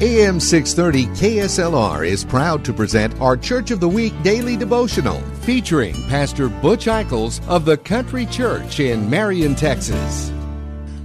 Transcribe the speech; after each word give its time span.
AM 0.00 0.38
630 0.38 1.06
KSLR 1.20 2.06
is 2.06 2.24
proud 2.24 2.64
to 2.64 2.72
present 2.72 3.20
our 3.20 3.36
Church 3.36 3.72
of 3.72 3.80
the 3.80 3.88
Week 3.88 4.12
daily 4.22 4.56
devotional 4.56 5.20
featuring 5.40 5.92
Pastor 6.04 6.48
Butch 6.48 6.86
Eichels 6.86 7.44
of 7.48 7.64
the 7.64 7.76
Country 7.78 8.24
Church 8.26 8.78
in 8.78 9.10
Marion, 9.10 9.56
Texas. 9.56 10.32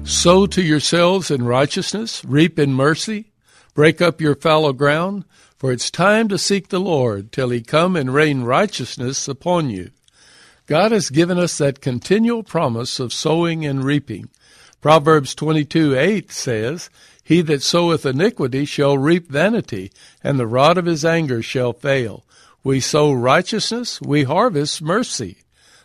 Sow 0.03 0.45
to 0.45 0.61
yourselves 0.61 1.31
in 1.31 1.43
righteousness, 1.43 2.23
reap 2.23 2.59
in 2.59 2.71
mercy, 2.71 3.31
break 3.73 3.99
up 3.99 4.21
your 4.21 4.35
fallow 4.35 4.73
ground, 4.73 5.25
for 5.57 5.71
it's 5.71 5.89
time 5.89 6.27
to 6.27 6.37
seek 6.37 6.67
the 6.67 6.79
Lord 6.79 7.31
till 7.31 7.49
he 7.49 7.61
come 7.61 7.95
and 7.95 8.13
rain 8.13 8.43
righteousness 8.43 9.27
upon 9.27 9.71
you. 9.71 9.89
God 10.67 10.91
has 10.91 11.09
given 11.09 11.39
us 11.39 11.57
that 11.57 11.81
continual 11.81 12.43
promise 12.43 12.99
of 12.99 13.11
sowing 13.11 13.65
and 13.65 13.83
reaping. 13.83 14.29
Proverbs 14.83 15.33
22 15.35 15.95
8 15.97 16.29
says, 16.29 16.89
He 17.23 17.39
that 17.43 17.63
soweth 17.63 18.05
iniquity 18.05 18.65
shall 18.65 18.97
reap 18.97 19.29
vanity, 19.29 19.93
and 20.21 20.37
the 20.37 20.45
rod 20.45 20.77
of 20.77 20.87
his 20.87 21.05
anger 21.05 21.41
shall 21.41 21.71
fail. 21.71 22.25
We 22.65 22.81
sow 22.81 23.13
righteousness, 23.13 24.01
we 24.01 24.23
harvest 24.23 24.81
mercy. 24.81 25.37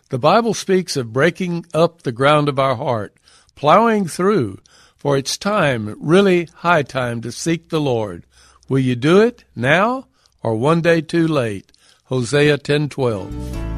The 0.08 0.18
Bible 0.18 0.52
speaks 0.52 0.96
of 0.96 1.12
breaking 1.12 1.66
up 1.72 2.02
the 2.02 2.10
ground 2.10 2.48
of 2.48 2.58
our 2.58 2.74
heart, 2.74 3.14
plowing 3.54 4.08
through, 4.08 4.58
for 4.96 5.16
it's 5.16 5.38
time, 5.38 5.94
really 6.00 6.48
high 6.56 6.82
time, 6.82 7.20
to 7.20 7.30
seek 7.30 7.68
the 7.68 7.80
Lord. 7.80 8.24
Will 8.68 8.80
you 8.80 8.96
do 8.96 9.20
it 9.20 9.44
now 9.54 10.08
or 10.42 10.56
one 10.56 10.80
day 10.80 11.02
too 11.02 11.28
late? 11.28 11.70
Hosea 12.06 12.58
10:12. 12.58 13.77